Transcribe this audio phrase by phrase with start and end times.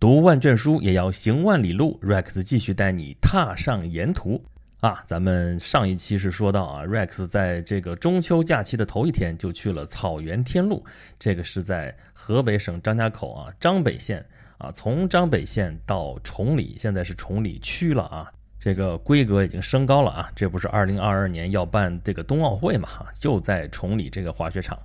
[0.00, 4.42] 读万卷书也要行万里路，Rex 继续带你踏上沿途
[4.80, 5.02] 啊！
[5.04, 10.82] 咱们上一期是说到啊，Rex 在这个中秋假期的头一天就去了草原天路，
[11.18, 14.24] 这个是在河北省张家口啊张北县
[14.56, 18.26] 啊，从张北县到崇礼，现在是崇礼区了啊。
[18.58, 20.32] 这个规格已经升高了啊！
[20.34, 22.88] 这不是二零二二年要办这个冬奥会嘛？
[23.12, 24.78] 就在崇礼这个滑雪场，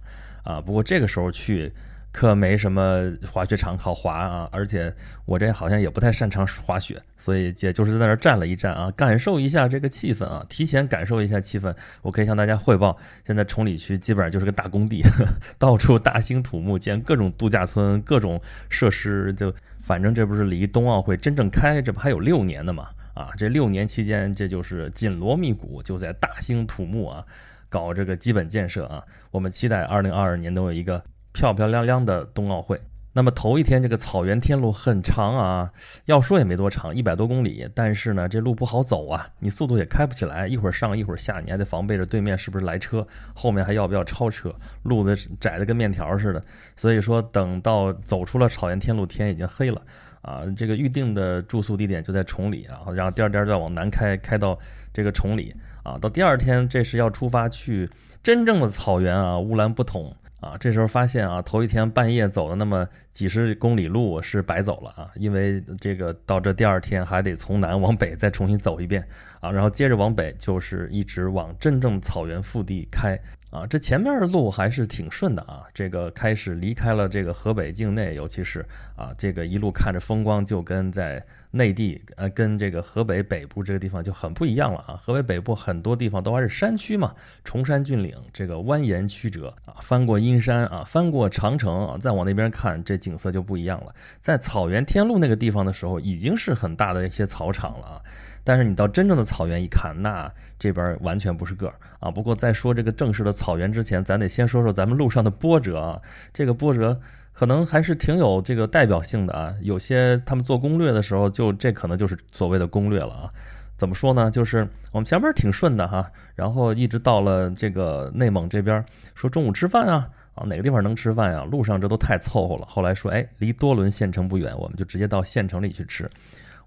[0.43, 1.71] 啊，不过这个时候去
[2.15, 4.95] 可没什么滑雪场好滑啊，而且
[5.25, 11.75] 我这好像也不太擅长滑雪，所以也就是在那儿站了一站啊，感受一下这个气氛啊，提前感受一下气氛。
[12.01, 12.97] 我可以向大家汇报，
[13.27, 15.03] 现在崇礼区基本上就是个大工地，
[15.59, 19.53] 到处大兴土木，建各种度假村、各种设施，就
[19.83, 22.87] 反正这不是离冬奥会真正开，这不还有六年呢嘛？
[23.13, 27.25] 啊，这六年期间，这就是紧锣密鼓，就在大兴土木啊，
[27.67, 29.03] 搞这个基本建设啊。
[29.31, 31.03] 我们期待二零二二年能有一个
[31.35, 32.79] 漂漂亮亮的冬奥会。
[33.11, 35.71] 那么头一天这个草原天路很长啊，
[36.05, 46.41] 要说也没多长，一百多公里，但是呢，这路不好走啊，你速度也开不起来，一会儿上一会儿下，你还得防备着对面是不是来车，后面还要不要超车，路的窄的跟面条似的。
[46.75, 49.81] 所以说，等到走出了草原天路，天已经黑了。
[50.21, 54.57] 啊，这个预定的住宿地点就在崇礼啊，然后第二天再往南开，开到
[54.91, 57.87] 这个崇礼啊，到第二天这是要出发去
[58.23, 60.11] 真正的草原啊，乌兰布统
[60.49, 60.57] 啊。
[60.59, 69.05] 这时候发现啊，头一天半夜走的那么几十公里路是白走了啊，因为这个到这第二天还得从南往北再重新走一遍
[69.41, 73.19] 啊，然后接着往北就是一直往真正草原腹地开。
[73.55, 75.63] 啊，这前面的路还是挺顺的啊。
[75.73, 78.65] 这个开始离开了这个河北境内，尤其是
[78.97, 84.99] 啊，这个一路看着风光，就跟在内地，呃，跟这个河北北部这个地方就很不一样了啊。
[85.01, 93.95] 河北北部很多地方都还是山区嘛，崇山峻岭，这个蜿蜒曲折啊，翻过阴山啊，翻过长城啊，再往那边看，这景色就不一样了。
[94.19, 98.01] 在草原天路那个地方的时候，已经是很大的一些草场了啊。
[98.45, 102.11] 但是你到真正的草原一看，那这边完全不是个儿啊！
[102.11, 105.99] 不过在说这个正式的草原之前，咱得先说说咱们路上的波折啊。
[106.31, 106.97] 这个波折
[107.33, 109.53] 可能还是挺有这个代表性的啊。
[109.61, 113.29] 有些他们做攻略的时候，就这可能就是所谓的攻略了啊。
[113.75, 114.29] 怎么说呢？
[114.29, 121.43] 就是我们前面挺顺的哈，然后一直到了这个内蒙这边，说中午吃饭啊啊，哪个地方能吃饭呀？
[121.43, 122.65] 路上这都太凑合了。
[122.67, 126.07] 后来说，哎，离多伦县城不远，我们就直接到县城里去吃。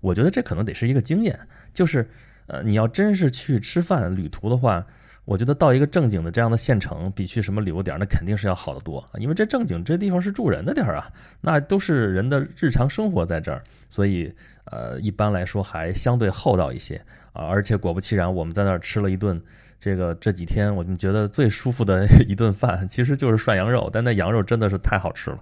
[0.01, 1.39] 我觉得这可能得是一个经验，
[1.79, 2.05] 就是，
[2.49, 4.85] 呃，你要真是去吃饭旅途的话，
[5.25, 11.09] 我觉得到一个正经的这样的县城，比去什么旅游点那肯定是要好得多，因为这正经这地方是住人的地儿啊，
[11.41, 14.35] 那都是人的日常生活在这儿，所以，
[14.65, 17.01] 呃，一般来说还相对厚道一些
[17.33, 19.41] 啊，而且果不其然，我们在那儿吃了一顿。
[19.79, 25.39] 这个这几天我们觉得最舒服的 一顿饭，其实就是涮羊肉，但那羊肉真的是太好吃了，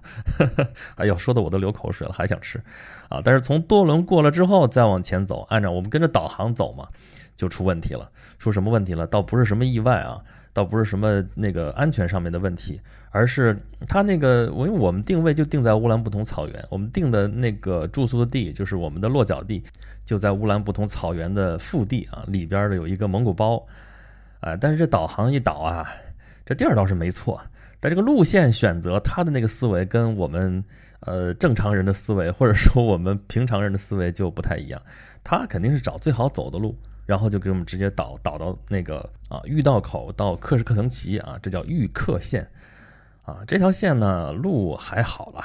[0.95, 2.61] 哎呦，说的我都流口水了，还想吃
[3.09, 3.19] 啊！
[3.23, 6.87] 但是从多伦过了之后，再往前走，按照我们跟着导航走嘛，
[7.35, 8.09] 就出问题了。
[8.37, 9.07] 出什么问题了？
[9.07, 10.21] 倒不是什么意外啊，
[10.53, 19.63] 倒不是什么那个安全上面的问题，而是他那个，因为我们定位就定在乌兰布统草原，我们定的那个住宿的地，就是我们的落脚地，
[20.05, 23.65] 就在乌兰布统草原的腹地啊，里边的有一个蒙古包。
[24.39, 25.87] 啊，但是这导航一导啊，
[26.45, 27.41] 这地儿倒是没错，
[27.79, 30.63] 但这个路线选择，他的那个思维跟我们
[31.01, 34.81] 呃正常人的思维，或者说我们平常人的思维就不太一样。
[35.23, 42.47] 他肯定是找最好走的路，然后就给我们直接导导到那个啊御道口到克什克腾旗啊，这叫御克线
[43.23, 43.39] 啊。
[43.47, 45.43] 这条线呢路还好了，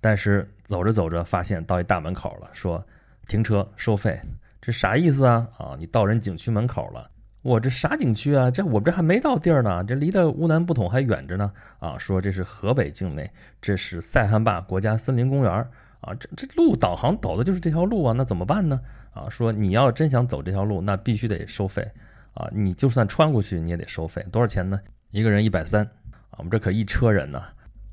[0.00, 2.84] 但是走着走着发现到一大门口了，说
[3.26, 4.20] 停车收费，
[4.60, 5.48] 这啥意思啊？
[5.58, 7.10] 啊，你到人景区门口了。
[7.44, 8.50] 我这啥景区啊？
[8.50, 11.52] 这我这还没到地儿呢，这离的乌兰布统还远着呢。
[11.78, 15.52] 啊，说这是河北境内，这是塞罕坝国家森林公园
[16.00, 16.14] 啊。
[16.18, 18.80] 这这路导航导的就是这条路啊，那怎么办呢？
[19.12, 21.86] 啊，说你要真想走这条路，那必须得收费
[22.32, 22.48] 啊。
[22.50, 24.80] 你就算穿过去，你也得收费，多少钱呢？
[25.10, 25.84] 一个人一百三
[26.30, 26.38] 啊。
[26.38, 27.42] 我们这可一车人呢，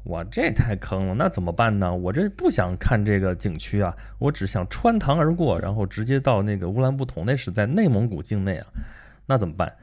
[0.05, 1.13] 哇，这太坑了。
[1.13, 1.93] 那怎么办呢？
[1.93, 8.67] 我这不想看这个景区啊，我只想穿堂而过，然后直接到那个乌兰布统，那是在内蒙古境内啊。
[9.25, 9.73] 那怎么办？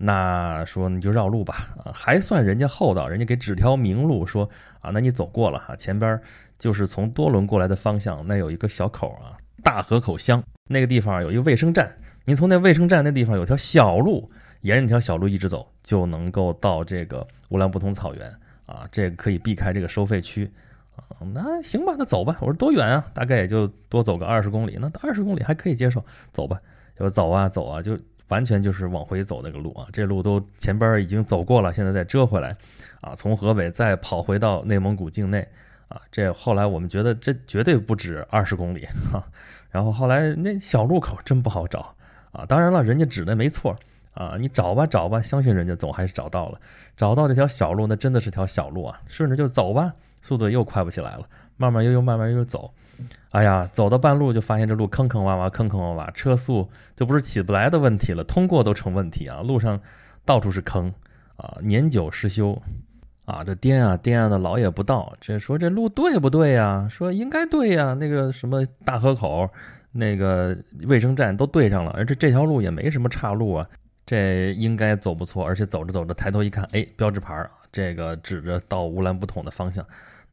[0.00, 4.48] 那说你就绕路吧，啊，还算人家厚道，人家给指条明路，说
[4.80, 6.20] 啊，那你走过了哈，前边
[6.56, 11.92] 就是从多伦过来的方向，那有一个小口啊，大河口乡那个地方有一个卫生站，
[12.26, 14.30] 您从那卫生站那地方有条小路，
[14.60, 18.32] 沿着那条小路一直走，就能够到这个乌兰布通草原
[18.66, 20.48] 啊，这个可以避开这个收费区
[20.94, 21.02] 啊。
[21.34, 22.36] 那行吧，那走吧。
[22.40, 23.04] 我说多远啊？
[23.12, 26.56] 大概也就多走个二十公里，那二十公里还可以接受，走吧。
[26.96, 27.98] 就走啊走啊，就。
[28.28, 32.56] 完全就是往回走那个路啊，这路都前边已经走过了，现在再折回来，
[33.00, 35.46] 啊，从河北再跑回到内蒙古境内，
[35.88, 39.22] 啊，这后来我们觉得这绝对不止二十公里哈。
[39.70, 41.94] 然后后来那小路口真不好找
[42.32, 43.76] 啊，当然了，人家指的没错
[44.14, 46.60] 啊，你找吧找吧，相信人家总还是找到了。
[46.96, 51.26] 找到这条小路，那真的是条小路啊，顺着就走吧，速度又快不起来了，
[51.56, 52.72] 慢慢悠悠，慢慢悠悠走。
[53.30, 59.80] 哎呀，走到半路就发现这路坑坑洼洼，坑坑洼洼，车速就不是起不来的问题了，通过都成问题啊，路上
[60.24, 60.92] 到处是坑
[61.36, 62.60] 啊，年久失修。
[63.24, 65.12] 啊，这颠啊颠啊的，老也不到。
[65.20, 66.88] 这说这路对不对呀？
[66.90, 67.92] 说应该对呀。
[67.92, 69.46] 那个什么大河口，
[69.92, 70.56] 那个
[70.86, 73.68] 卫生站都对上了，而且这条路也没什么岔路啊。
[74.06, 75.44] 这应该走不错。
[75.44, 79.84] 而且走着走着，抬头一看，哎，标志牌这个指着到乌兰布统的方向，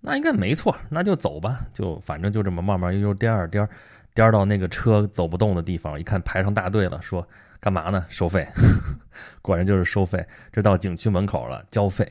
[0.06, 0.76] 那应该没错。
[0.90, 3.70] 那就走吧，就反正就这么慢慢悠悠颠儿颠儿
[4.14, 7.28] 颠儿到那个车走不动的地方，一看排上大队了，说
[7.60, 8.06] 干嘛呢？
[8.08, 8.48] 收费，
[9.42, 10.26] 果然就是收费。
[10.52, 12.08] 这到景区门口了，交费。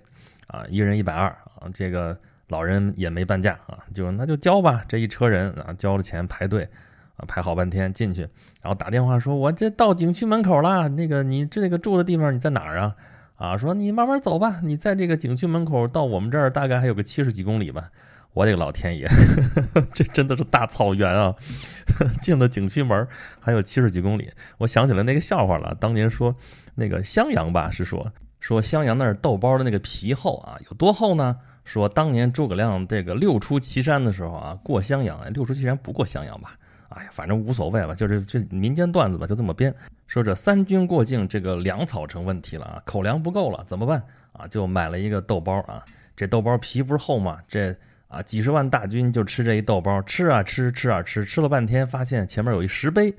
[0.49, 2.17] 啊，一人一百二啊，这个
[2.49, 4.85] 老人也没半价啊，就那就交吧。
[4.87, 6.69] 这一车人啊，交了钱排队
[7.17, 8.21] 啊，排好半天进去，
[8.61, 12.95] 然后打电话说：“我这到景区门口了，那个你这个住的地方你在哪儿啊？”
[13.37, 17.91] 啊，说你慢慢走吧，你在这个景区门口到我们这儿大概还有个七十几公里吧。
[18.33, 19.09] 我的个老天爷，
[19.95, 21.33] 这真的是大草原啊！
[22.21, 23.07] 进了景区门
[23.39, 24.29] 还有七十几公里，
[24.59, 26.35] 我想起来那个笑话了，当年说
[26.75, 28.13] 那个襄阳吧，是说。
[28.41, 31.37] 说襄阳那儿豆包的那个皮厚啊，有多厚呢？
[31.65, 36.55] 说当年诸葛亮这个六出祁山的时候啊，过襄阳，六出祁山不过襄阳吧？
[36.95, 39.75] 哎呀，反正无所谓吧，就是这民间段子吧，就这么编。
[40.07, 44.03] 说这三军过境，这个粮草成问题了啊，口粮不够了，怎么办
[44.33, 44.47] 啊？
[44.47, 45.85] 就买了一个豆包啊，
[46.17, 47.39] 这豆包皮不是厚吗？
[47.49, 47.75] 这
[48.07, 53.13] 啊几十万大军就吃这一豆包，吃啊吃，吃啊吃，吃了半天，发现前面有一石碑，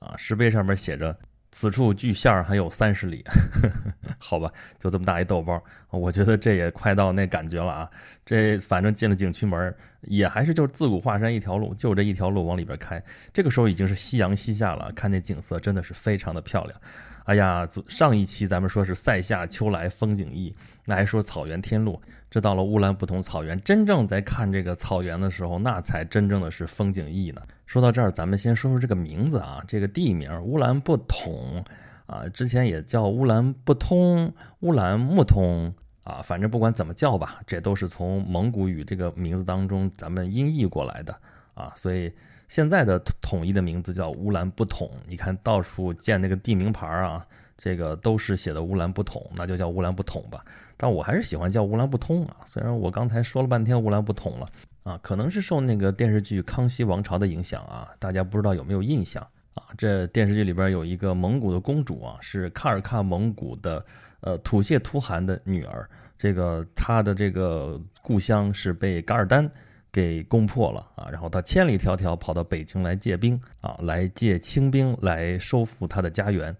[0.00, 1.16] 啊，石碑上面写着。
[1.56, 3.70] 此处距县还有三十里呵呵，
[4.18, 7.88] 好吧，就这么大一豆包，我觉得这也快到那感觉了啊。
[8.26, 13.00] 这反正进了景区门，也还是就是自古华山一条路，就这一条路往里边开。
[13.32, 16.80] 这个时候已经是夕阳西下了，看那景色真的是非常的漂亮。
[17.26, 20.52] 哎呀，上一期咱们说是塞下秋来风景异，
[20.86, 22.02] 那还说草原天路。
[22.28, 27.40] 这到了乌兰布统草原，真正在看这个草原的时候，那才真正的是风景异呢。
[27.66, 31.64] 说到这儿，咱们先说说这个名字啊，这个地名乌兰布统
[32.06, 35.72] 啊，之前也叫乌兰布通、乌兰木通
[36.04, 41.14] 啊，反正不管怎么叫吧，这都是从蒙古语这个名字当中咱们音译过来的
[41.54, 42.12] 啊，所以
[42.48, 44.90] 现在的统一的名字叫乌兰布统。
[45.06, 47.26] 你看到处建那个地名牌啊。
[47.56, 50.44] 这个都是写的乌兰布统，那就叫乌兰布统吧。
[50.76, 52.38] 但我还是喜欢叫乌兰布通啊。
[52.44, 54.46] 虽然我刚才说了半天乌兰布统了
[54.84, 57.88] 啊，可能是受那个电视剧《康熙王朝》的影响啊。
[57.98, 59.64] 大家不知道有没有印象啊？
[59.76, 63.84] 这电视剧里边有一个蒙古的公主啊，是喀尔喀蒙古的
[64.20, 65.88] 呃吐谢图汗的女儿。
[66.16, 69.50] 这个她的这个故乡是被噶尔丹
[69.90, 76.54] 给攻破了啊，然后她千里迢迢跑到北京来借兵啊，来借清兵来收复她的家园。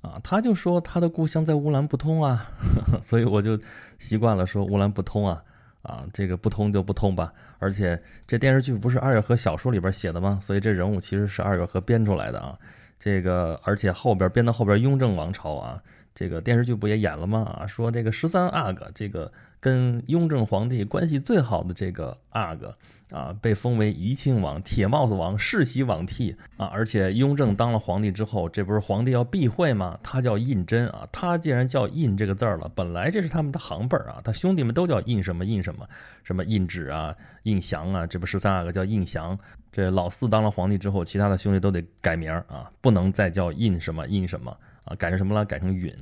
[0.00, 2.46] 啊，他就说他的故乡在乌兰布通啊，
[3.02, 3.58] 所以我就
[3.98, 5.42] 习惯了说乌兰布通啊，
[5.82, 7.32] 啊，这个不通就不通吧。
[7.58, 10.38] 而且这电视剧不是二月河小说里边写的吗？
[10.42, 12.58] 所以这人物其实是二月河编出来的啊。
[12.98, 15.82] 这个而且后边编到后边雍正王朝啊，
[16.14, 17.58] 这个电视剧不也演了吗？
[17.60, 19.30] 啊，说这个十三阿哥这个。
[19.60, 22.72] 跟雍正皇帝关系最好的这个阿哥
[23.10, 26.66] 啊，被封为怡亲王、铁帽子王、世袭罔替啊。
[26.66, 29.98] 而且雍正当了皇帝之后，这不是皇帝要避讳吗？
[30.02, 31.08] 他叫胤禛啊。
[31.10, 34.20] 他既然叫胤这个字儿了，本来这是他们的行辈儿啊。
[34.22, 35.88] 他兄弟们都叫胤什么胤什么，
[36.22, 38.06] 什么胤祉啊、胤祥啊。
[38.06, 39.38] 这不十三阿哥叫胤祥。
[39.72, 44.54] 这老四当了皇帝之后，其他的兄弟都得改名儿啊，不能再叫胤什么胤什么
[44.84, 45.44] 啊，改成什么了？
[45.44, 45.94] 改成允。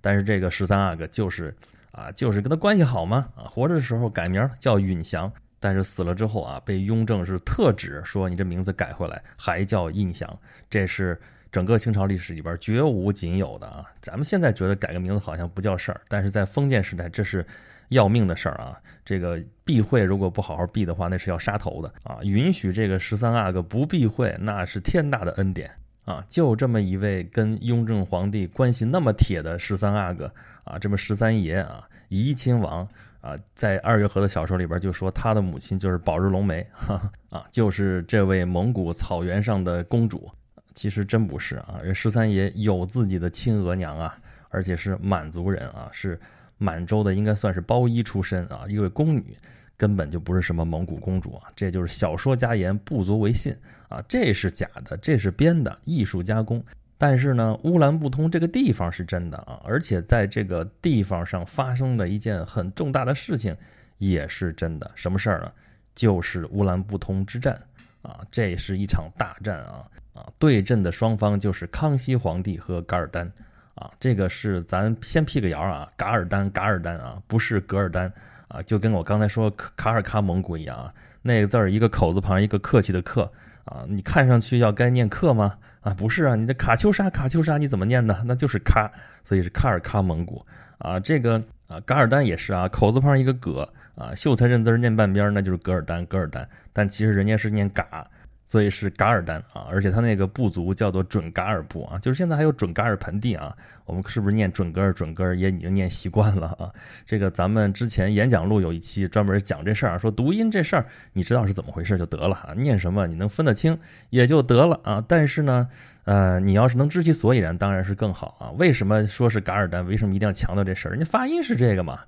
[0.00, 1.54] 但是这个十三阿哥就是。
[1.90, 3.26] 啊，就是跟他关系好嘛。
[3.34, 10.38] 啊，活着的时候改名叫允祥，但是死了之后啊，被雍正是特指说你这名字改回来，还叫胤祥。
[10.70, 13.84] 这是整个清朝历史里边绝无仅有的啊。
[14.00, 17.44] 咱们现在觉得改个名字好像不叫事儿，但是在封建时代这是
[17.88, 18.78] 要命的事儿啊。
[19.04, 22.18] 这个避讳如果不好好避的话，那是要杀头的啊。
[22.22, 25.70] 允许这个十三阿哥不避讳，那是天大的恩典。
[26.04, 30.32] 啊，就这么一位跟雍正皇帝关系那么铁的十三阿哥
[30.64, 32.88] 啊，这么十三爷啊，怡亲王
[33.28, 40.30] 啊，在二月河的小说里边就说他的母亲就是宝日龙梅，哈哈啊，就是这位蒙古草原上的公主。
[40.74, 44.16] 其实真不是啊，人十三爷有自己的亲额娘啊，
[44.48, 46.18] 而且是满族人啊，是
[46.56, 49.36] 满洲的，应该算是包衣出身啊，一位宫女。
[49.76, 53.56] 根本就不是什么蒙古公主啊，这就是小说家言，不足为信
[53.88, 56.60] 啊，这是假的，这是编的，艺术加工。
[57.00, 63.56] 但是呢，乌兰布通这个地方是真的啊，而且在这个地方上发生的一件很重大的事情
[63.98, 64.90] 也是真的。
[64.96, 65.52] 什么事儿呢？
[65.94, 67.56] 就是乌兰布通之战
[68.02, 73.30] 啊，这是一场大战啊啊，对阵的双方就是康熙皇帝和噶尔丹
[73.76, 78.12] 啊，这个是咱先辟个谣啊，噶尔丹噶尔丹啊，不是噶尔丹
[78.48, 83.30] 啊，就跟我刚才说卡尔喀蒙古一样啊，那个字儿一个口字旁一个客气的客。
[83.68, 85.58] 啊，你看上去要该念克吗？
[85.80, 88.22] 啊，不是啊，你的卡秋莎，卡秋莎你怎么念呢？
[88.24, 88.90] 那就是喀，
[89.22, 90.44] 所以是喀尔喀蒙古
[90.78, 90.98] 啊。
[90.98, 96.48] 这个啊，噶尔丹也是啊，口字旁一个葛啊，秀才认字念半边，那就是噶尔丹，噶尔丹。
[96.72, 98.06] 但其实人家是念嘎。
[98.48, 103.54] 所以是噶尔丹啊，而且他那个部族叫做准噶尔部啊，就是现在还有准噶尔盆地啊。
[103.84, 104.92] 我们是不是念准噶尔？
[104.92, 106.72] 准噶尔也已经念习惯了啊。
[107.06, 112.54] 这个咱们之前演讲录有一期专门讲这事儿啊，说读音这事儿，你知道是怎么回事就得了啊。
[112.56, 113.78] 念什么你能分得清
[114.10, 115.04] 也就得了啊。
[115.06, 115.68] 但是呢，
[116.04, 118.50] 呃，你要是能知其所以然，当然是更好啊。
[118.58, 119.86] 为什么说是噶尔丹？
[119.86, 120.90] 为什么一定要强调这事儿？
[120.92, 122.00] 人家发音是这个嘛，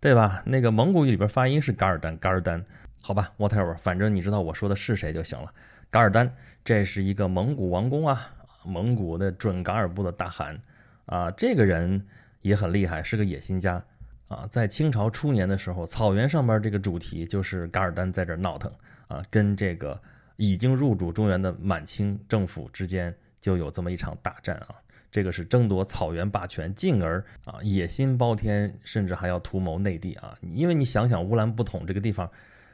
[0.00, 0.42] 对吧？
[0.46, 2.64] 那个蒙古语里边发音是噶尔丹，噶尔丹。
[3.04, 5.50] 好吧，whatever，反正你知道我说的是谁就行了。
[5.92, 6.34] 噶尔丹，
[6.64, 8.30] 这是一个蒙古王公啊，
[8.64, 10.58] 蒙古的准噶尔部的大汗
[11.04, 12.02] 啊，这个人
[12.40, 13.84] 也很厉害，是个野心家
[14.26, 14.48] 啊。
[14.50, 18.72] 在清朝初年的时候，草原上边这个主题就是噶尔丹在这闹腾
[19.06, 20.00] 啊，跟这个
[20.36, 24.68] 已经入主中原的满清政府之间就有这么一场大战啊。
[25.10, 30.34] 这个是争夺草原霸权，进而啊野心包天，甚至还要图谋内地啊。
[30.40, 32.30] 因为你想想乌兰布统这个地方，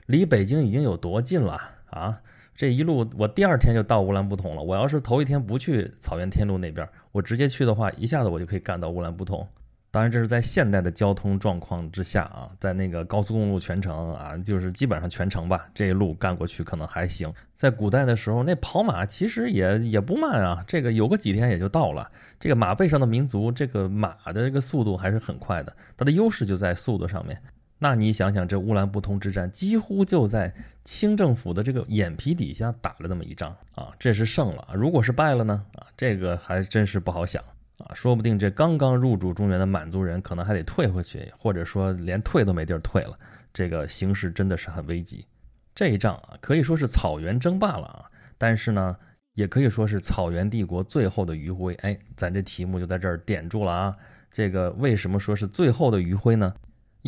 [0.06, 1.60] 离北京已经有多近了
[1.90, 2.20] 啊？
[2.58, 4.60] 这一路我第二天就到乌兰布统了。
[4.60, 9.46] 我要是头一天不去草原天路那边，我直接去的话，一下子我就可以干到乌兰布统。
[9.92, 17.32] 当然，这是在现代的交通状况之下啊，在那个高速公路全程啊，就是基本上全程吧，这一路干过去可能还行。
[17.54, 22.10] 在古代的时候，那跑马其实也也不慢啊，这个有个几天也就到了。
[22.40, 27.40] 这个马背上的民族，这个马的这个速度还是很快的，它的优势就在速度上面。
[27.78, 30.52] 那你想想，这乌兰布通之战几乎就在
[30.84, 34.68] 清政府的这个眼皮底下打了这么一仗啊，这是胜了。
[34.74, 35.64] 如果是败了呢？
[35.74, 37.40] 啊，这个还真是不好想
[37.78, 43.16] 啊，说不定这刚刚入主中原的满族人可能还得退回去，或者说连退都没地儿退了。
[43.52, 45.24] 这个形势真的是很危急。
[45.72, 48.04] 这一仗啊，可以说是草原争霸了啊，
[48.36, 48.96] 但是呢，
[49.34, 51.74] 也可以说是草原帝国最后的余晖。
[51.74, 53.96] 哎，咱这题目就在这儿点住了啊。
[54.32, 56.52] 这个为什么说是最后的余晖呢？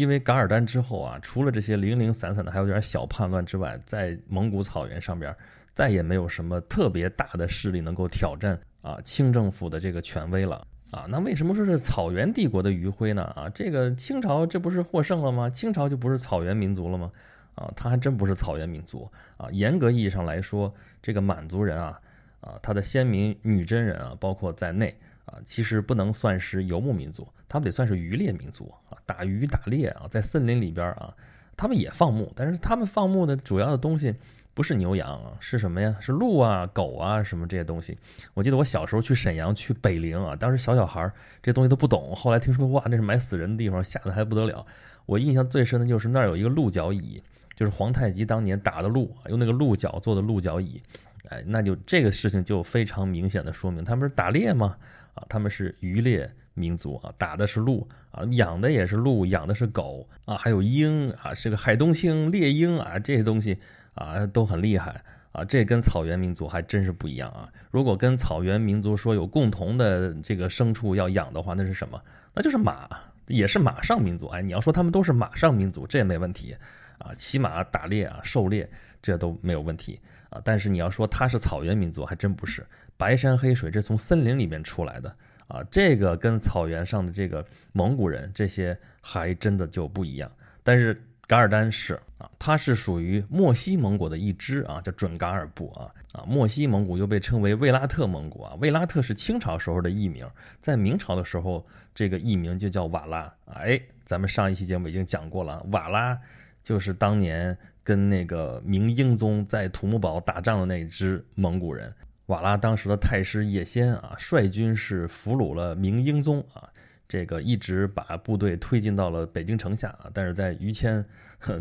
[0.01, 5.37] 因为噶尔丹之后啊，除了这些零零散散的，还有点小叛乱之外，在蒙古草原上边，
[5.75, 11.05] 再也没有什么特别大的势力能够挑战啊清政府的这个权威了啊。
[11.07, 13.25] 那为什么说是草原帝国的余晖呢？
[13.37, 15.51] 啊，这个清朝这不是获胜了吗？
[15.51, 17.13] 清朝就不是草原民族了吗？
[17.55, 19.51] 啊，他还真不是草原民族啊。
[19.53, 22.01] 严格意义上来说，这个满族人啊，
[22.41, 24.99] 啊，他的先民女真人啊，包括在内。
[25.31, 31.15] 啊，其实不能算是游牧民族，他们得算是渔猎民族啊，打鱼打猎啊，在森林里边啊，
[31.57, 34.15] 他们也放牧，但是他们放牧的主要的东西
[34.55, 35.97] 不是牛羊，是什么呀？
[36.01, 37.97] 是鹿啊、狗啊什么这些东西。
[38.35, 44.67] 我记得我小时候去沈阳、去北陵啊，当时小小孩儿这东西都不懂，后来听说哇，那是埋死人的地方，吓得还不得了。
[45.07, 47.23] 我印象最深的就是那儿有一个鹿角椅，
[47.55, 50.81] 就是皇太极当年打的鹿，用那个鹿角做的鹿角椅。
[51.29, 54.77] 哎，那就这个事情就非常明显的说明，他们是打猎吗？
[55.21, 63.59] 啊，他们是渔猎民族啊，打的是鹿啊，养的也是鹿，养的是狗啊，还有鹰啊，是个海东青、猎鹰啊，这些东西
[63.95, 65.45] 啊都很厉害啊。
[65.45, 67.49] 这跟草原民族还真是不一样啊。
[67.71, 72.03] 如果跟草原民族说有共同的这个牲畜要养的话，那是什么？
[72.35, 72.89] 那就是马，
[73.27, 74.27] 也是马上民族。
[74.29, 76.57] 哎，你要说他们都是马上民族，这也没问题
[76.99, 78.69] 啊，骑马打猎啊，狩猎
[79.01, 80.01] 这都没有问题。
[80.31, 82.67] 啊，但是你要说他是草原民族，还真不是。
[82.97, 85.15] 白山黑水，这从森林里面出来的
[85.49, 90.31] 啊，这个跟草原上的这个蒙古人这些还真的就不一样。
[90.63, 96.25] 但是噶尔丹是啊，他是属于漠西蒙古的一支啊，叫准噶尔部啊啊。
[96.27, 100.29] 漠西蒙古又被称为卫拉特蒙古啊，卫拉特是清朝时候的艺名，
[100.61, 103.33] 在明朝的时候这个艺名就叫瓦拉。
[103.47, 106.21] 哎，咱们上一期节目已经讲过了，瓦拉
[106.63, 107.57] 就是当年。
[107.83, 111.93] 跟那个明英宗在土木堡打仗的那支蒙古人，
[112.27, 116.69] 瓦剌当时的太师叶先啊，率军是俘虏了明英宗啊，
[117.09, 121.05] 这个一直把部队推进到了北京城下啊，但是在于谦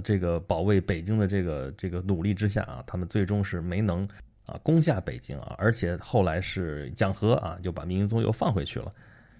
[0.04, 4.08] 这个保卫北京的这个这个努力之下啊，他们最终是没能
[4.46, 8.92] 啊攻下北京啊，而且后来是讲和啊，就把明英宗又放回去了。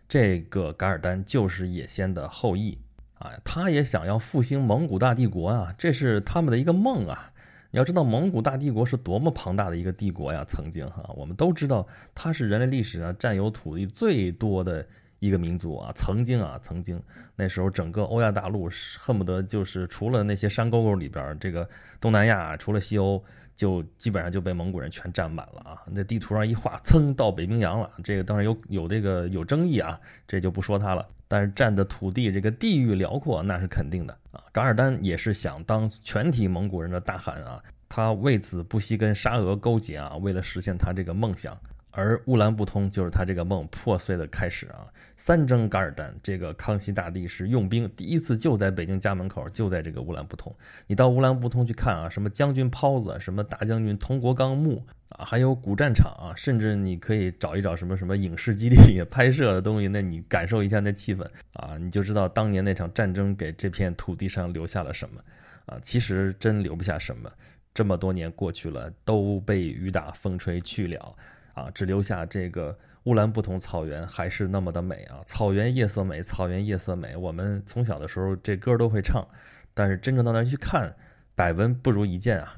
[0.08, 2.80] 这个噶尔丹就是叶先的后裔。
[3.20, 7.32] 啊，他也想要复兴蒙古大帝国啊，这是他们的一个梦啊。
[7.72, 10.44] 你要知道，蒙古大帝国是多么庞大的一个帝国呀！
[10.48, 14.88] 曾经哈，我们都知道，它是人类历史上占有土地最多的
[15.20, 17.02] 一个民族啊，曾经啊，曾经
[17.36, 21.68] 那时候整个欧亚大陆恨不得就是除了那些山沟沟里边，这个
[22.00, 23.24] 东南亚除了西欧，
[23.56, 25.82] 就基本上就被蒙古人全占满了啊。
[25.92, 27.90] 那地图上一画，噌到北冰洋了。
[28.04, 31.06] 这个当然有有这个有争议啊，这就不说它了。
[31.28, 34.42] 但是占的土地这个地域辽阔，那是肯定的啊。
[34.52, 41.56] 噶尔丹也是想当全体蒙古人的大汗啊，他为此不惜跟沙俄勾结啊，为了实现他这个梦想。
[42.00, 44.88] 而乌兰布通就是他这个梦破碎的开始啊！
[45.18, 50.56] 三征噶尔丹，这个康熙大帝是用兵第一次就在北京家门口，就在这个乌兰布通。
[50.88, 65.22] 你到乌兰布通去看啊，什么将军袍子，什么大将军佟国纲墓啊，还有古战场啊，甚至你可以找一找什么什么影视基地拍摄的东西，那你感受一下那气氛啊，你就知道当年那场战争给这片土地上留下了什么
[65.66, 65.78] 啊！
[65.82, 67.30] 其实真留不下什么，
[67.74, 71.14] 这么多年过去了，都被雨打风吹去了。
[71.54, 75.22] 啊，只留下这个乌兰布统草原还是那么的美啊！
[75.26, 77.16] 草原夜色美，草原夜色美。
[77.16, 79.28] 我们从小的时候这歌都会唱，
[79.74, 80.94] 但是真正到那儿去看，
[81.36, 82.54] 百闻不如一见啊！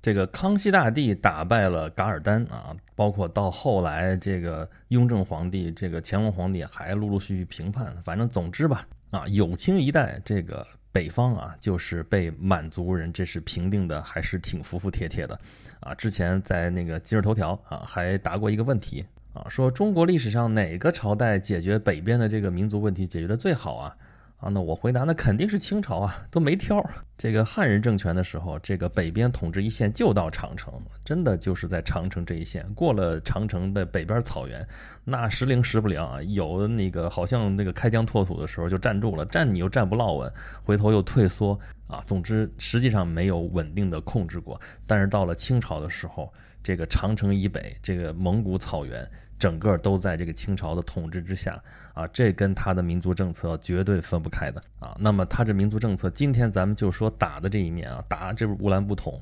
[0.00, 7.96] 这个康熙大帝打败了噶尔丹啊，包括到后来这个雍正皇帝、这个乾隆皇帝还陆陆续续平叛。
[8.02, 15.36] 反正总之吧，啊，永清一代这个北方啊，就是被满族人这是平定的，还是挺服服帖帖的。
[15.80, 23.96] 啊，之前在那个今日头条啊，还答过一个问题啊，说中国历史上哪个朝代解决北边的这个民族问题解决的最好啊？
[24.42, 26.84] 啊，那我回答，那肯定是清朝啊，都没挑。
[27.16, 32.68] 这个汉人政权的时候，这个北边统治一线就到长城，真的就是在长城这一线。
[32.74, 34.66] 过了长城的北边草原，
[35.04, 40.32] 那时灵时不灵啊，有的那个好像那个开疆拓土的时候就站住了，站你又站不落稳，
[40.64, 41.56] 回头又退缩
[41.86, 42.02] 啊。
[42.04, 44.60] 总之，实际上没有稳定的控制过。
[44.88, 46.34] 但是到了清朝的时候，
[46.64, 49.08] 这个长城以北，这个蒙古草原。
[49.42, 51.60] 整个都在这个清朝的统治之下
[51.94, 54.96] 啊，这跟他的民族政策绝对分不开的啊。
[55.00, 59.20] 那么他这民族政策，今天咱们就说打的这一面啊，打这乌兰布统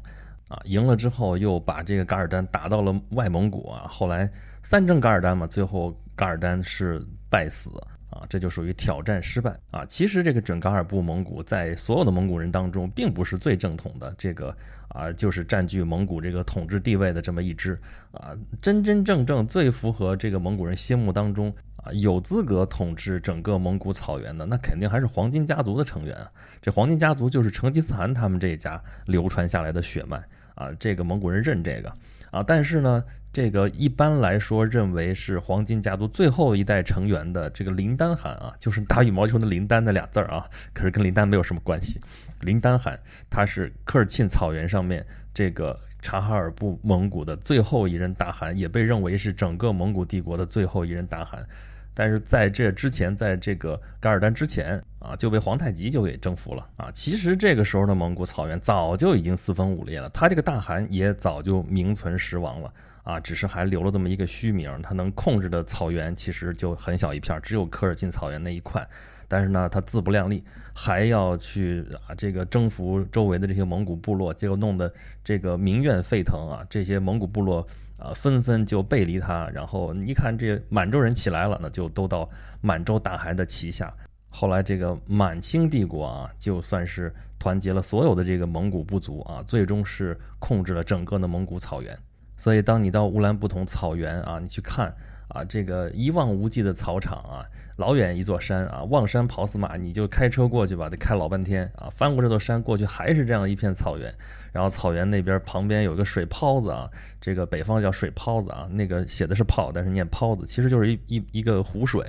[0.48, 4.30] 啊，赢了之后又把这个噶尔丹打到了外蒙古啊，后来
[4.62, 7.70] 三征噶尔丹嘛，最后噶尔丹是败死。
[8.10, 9.84] 啊，这就属于挑战失败啊！
[9.86, 14.54] 其实这个准噶尔部蒙古在所有的蒙古人当中，并不是最正统的，这个
[14.88, 26.28] 啊，就是占据蒙古这个统治地位的这么一支啊，真真正正最符合这个蒙古人心目当中啊，有资格统治整个蒙古草原的，那肯定还是黄金家族的成员啊。
[26.60, 30.20] 这黄金家族就是成吉思汗他们这一家流传下来的血脉
[30.60, 31.92] 啊，这个蒙古人认这个
[32.30, 33.02] 啊，但是呢。
[33.32, 42.00] 这个一般来说认为是黄金家族最后一代成员的这个林丹汗啊，就是打羽毛球的林丹那俩字儿啊，可是跟林丹没有什么关系。
[42.40, 42.98] 林丹汗
[43.30, 51.46] 他是科尔沁草原上面这个察哈尔部蒙古的最后一任大汗，也被认为是整个蒙古帝国的最后一任大汗。
[51.94, 56.90] 但是在这之前，在这个噶尔丹之前啊，就被皇太极就给征服了啊。
[56.92, 62.72] 其实这个时候的蒙古草原早就已经四分五裂了，他这个大汗也早就名存实亡了。
[63.02, 68.86] 啊，只是还留了这么一个虚名，他能控制的草原其实就很小一片，只有科尔沁草原那一块。
[69.26, 74.92] 但是呢，他自不量力，还要去啊这个征服周围的这些蒙古部落，结果弄得
[75.24, 77.66] 这个民怨沸腾啊，这些蒙古部落
[78.00, 79.48] 啊纷纷就背离他。
[79.54, 82.28] 然后一看这满洲人起来了，那就都到
[82.60, 83.92] 满洲大汗的旗下。
[84.28, 91.96] 后来这个满清帝国啊，就算是团结了所有的这个蒙古部族啊，最终是控制了整个的蒙古草原。
[92.36, 94.94] 所以，当你到乌兰布统草原啊，你去看
[95.30, 101.88] 啊，这个一望无际的草场啊，老远一座山啊，望山跑死马，你就开车过去吧，得开老半天啊。
[101.90, 104.12] 翻过这座山过去，还是这样一片草原，
[104.52, 106.90] 然后草原那边旁边有个水泡子啊，
[107.20, 112.04] 这个北方叫水泡子啊，那个写的是泡，但是念泡子，其实就是一一一个湖水。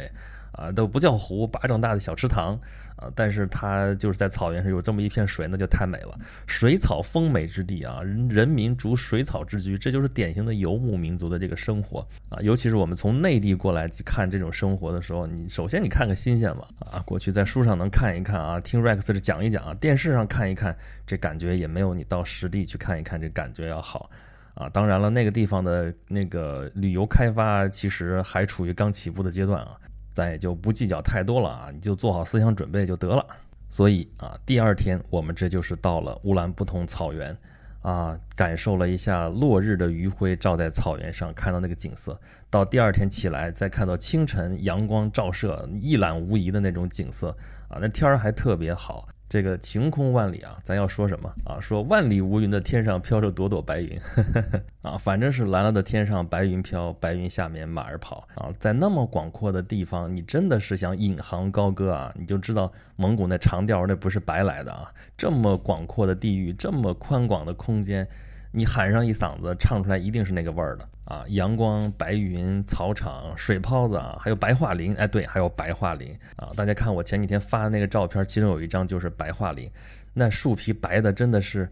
[0.52, 2.60] 啊，都不叫湖，巴掌大的小池塘
[2.98, 6.18] 啊，但是它就是在草原上有这么一片水，那就太美了。
[6.46, 12.40] 水草丰美之地啊，人民逐水草之居，这就是典型的游牧民族的这个生活啊。
[12.42, 24.10] 尤其是我们从内地过来去看这种生活的时候，你首先你看个新鲜嘛啊，过去在书上能看一看啊，听 Rex 讲一讲啊，电视上看一看，这感觉也没有你到实地去看一看这感觉要好
[24.54, 24.70] 啊。
[24.70, 29.78] 当然了，那个地方的那个旅游开发其实还处于刚起步的阶段啊。
[30.14, 33.26] 咱也就不计较太多了啊，你就做好思想准备就得了。
[33.70, 37.36] 所以啊，第二天我们这就是到了乌兰布统草原，
[37.82, 42.20] 啊，感受了一下落日的余晖照在草原上，看到那个景色。
[42.50, 47.30] 到第二天起来，再看到清晨阳光照射，一览无遗的那种景色
[47.70, 49.08] 啊，那天儿还特别好。
[49.32, 51.58] 这个晴空万里啊，咱要说什么啊？
[51.62, 58.52] 说万里无云的天上飘着朵朵白云呵呵 啊，反正是蓝蓝的天上白云飘，白云下面马儿跑啊。
[58.60, 64.92] 在那么广阔的地方，你真的是想引吭高歌啊，你就知道蒙古那长调那不是白来的啊。
[65.18, 68.06] 这么广阔的地域，这么宽广的空间。
[68.52, 71.24] 你喊上一嗓子，唱出来一定是那个味儿的啊！
[71.30, 76.52] 阳光、白云、草场、水泡子啊，还有白桦林，哎，对，还有白桦林啊！
[76.56, 79.72] 大家看我前几天发的那个照片，其中有一张就是白桦林，
[80.14, 81.70] 那树皮白的真的是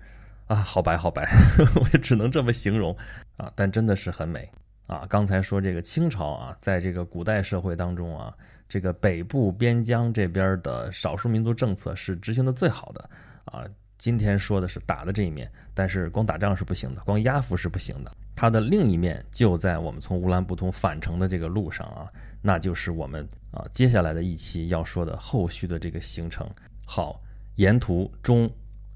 [0.48, 1.30] 啊，好白好白，
[1.76, 2.96] 我也只能这么形容
[3.36, 3.52] 啊！
[3.56, 4.50] 但真的是很美
[4.88, 5.06] 啊！
[5.10, 8.34] 刚才说这个清朝啊，在这个古代社会当中啊，
[8.70, 13.10] 这个北部边疆这边的少数民族政策是执行的最好的
[13.44, 13.66] 啊。
[14.00, 18.12] 今天说的是打的这一面，但是光打仗是不行的，光压服是不行的。
[18.34, 22.10] 它的另一面就在我们从乌兰布通返程的这个路上啊，
[22.42, 26.50] 那就是我们啊接下来的一期要说的后续的这个行程。
[26.86, 27.22] 好，
[27.56, 28.50] 沿途中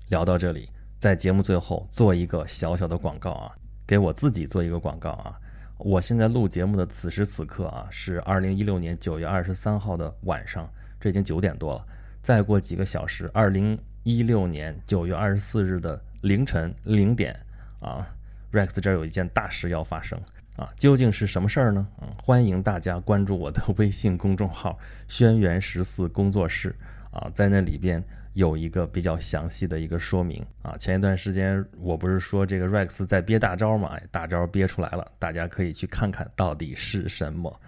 [0.07, 3.51] 聊到这里，在节目最后做一个小小的广告啊，
[3.85, 5.37] 给我自己做一个广告啊。
[5.79, 11.85] 我现在录节目的此时此刻啊，是二零一六年九月二十三号的晚上，这已经九点多了。
[12.21, 13.77] 再过几个小时，二零。
[14.03, 17.33] 一六年九月二十四日的凌晨零点
[17.79, 18.05] 啊
[18.51, 20.19] ，Rex 这儿有一件大事要发生
[20.57, 21.87] 啊，究竟是什么事儿呢？
[22.01, 26.75] 嗯，欢迎大家关注我的微信公众号“轩辕十四工作室”
[27.11, 30.75] 啊，在那里边有一个比较详细的一个说明啊。
[30.77, 37.61] 前一段时间我不是说这个 Rex 在憋大招嘛，大招憋出来了，大家可以去看看到底是什么？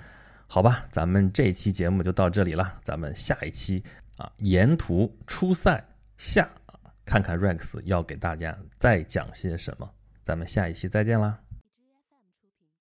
[0.48, 3.82] 好吧，咱们这期节目就到这里了，咱们下一期
[4.18, 5.82] 啊，沿途出塞。
[6.18, 6.50] 下
[7.06, 9.90] 看看 Rex 要给大家再讲些什么，
[10.24, 11.40] 咱们下一期再见啦。